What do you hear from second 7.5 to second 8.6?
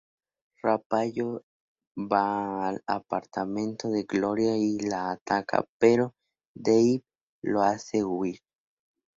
hace huir.